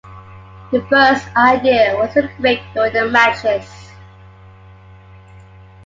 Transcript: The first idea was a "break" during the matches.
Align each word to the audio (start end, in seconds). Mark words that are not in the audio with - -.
The 0.71 0.81
first 0.89 1.27
idea 1.35 1.95
was 1.95 2.17
a 2.17 2.27
"break" 2.39 2.59
during 2.73 2.91
the 2.91 3.05
matches. 3.11 3.69